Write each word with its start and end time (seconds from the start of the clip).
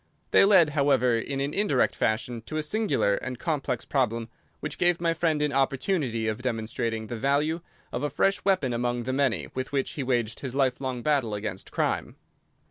They 0.31 0.45
led, 0.45 0.69
however, 0.69 1.15
in 1.19 1.39
an 1.41 1.53
indirect 1.53 1.93
fashion 1.95 2.41
to 2.47 2.57
a 2.57 2.63
singular 2.63 3.17
and 3.17 3.37
complex 3.37 3.85
problem 3.85 4.29
which 4.59 4.79
gave 4.79 4.99
my 4.99 5.13
friend 5.13 5.43
an 5.43 5.53
opportunity 5.53 6.25
of 6.27 6.41
demonstrating 6.41 7.05
the 7.05 7.19
value 7.19 7.61
of 7.91 8.01
a 8.01 8.09
fresh 8.09 8.43
weapon 8.43 8.73
among 8.73 9.03
the 9.03 9.13
many 9.13 9.49
with 9.53 9.71
which 9.71 9.91
he 9.91 10.01
waged 10.01 10.39
his 10.39 10.55
life 10.55 10.81
long 10.81 11.03
battle 11.03 11.35
against 11.35 11.71
crime. 11.71 12.15